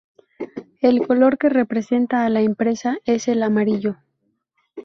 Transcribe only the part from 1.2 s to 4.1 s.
que representa a la empresa es el amarillo.